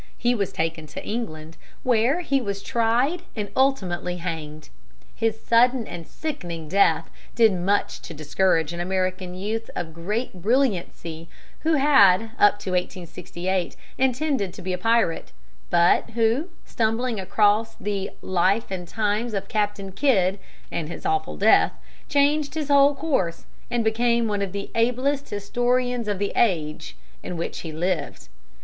He 0.17 0.33
was 0.33 0.51
taken 0.51 0.87
to 0.87 1.05
England, 1.05 1.57
where 1.83 2.21
he 2.21 2.41
was 2.41 2.63
tried 2.63 3.21
and 3.35 3.51
ultimately 3.55 4.17
hanged. 4.17 4.69
His 5.13 5.39
sudden 5.39 5.85
and 5.85 6.07
sickening 6.07 6.67
death 6.67 7.07
did 7.35 7.53
much 7.53 8.01
to 8.01 8.13
discourage 8.15 8.73
an 8.73 8.79
American 8.79 9.35
youth 9.35 9.69
of 9.75 9.93
great 9.93 10.33
brilliancy 10.41 11.29
who 11.59 11.73
had 11.73 12.31
up 12.39 12.57
to 12.65 12.71
1868 12.71 13.75
intended 13.99 14.55
to 14.55 14.61
be 14.63 14.73
a 14.73 14.77
pirate, 14.79 15.33
but 15.69 16.09
who, 16.15 16.49
stumbling 16.65 17.19
across 17.19 17.75
the 17.75 18.09
"Life 18.23 18.71
and 18.71 18.87
Times 18.87 19.35
of 19.35 19.47
Captain 19.47 19.91
Kidd, 19.91 20.39
and 20.71 20.89
his 20.89 21.05
Awful 21.05 21.37
Death," 21.37 21.73
changed 22.09 22.55
his 22.55 22.69
whole 22.69 22.95
course 22.95 23.45
and 23.69 23.83
became 23.83 24.27
one 24.27 24.41
of 24.41 24.51
the 24.51 24.71
ablest 24.73 25.29
historians 25.29 26.07
of 26.07 26.17
the 26.17 26.33
age 26.35 26.97
in 27.21 27.37
which 27.37 27.59
he 27.59 27.71
lived. 27.71 27.81
[Illustration: 27.83 27.99
CAPTAIN 27.99 28.09
KIDD 28.09 28.09
ARRESTED. 28.09 28.57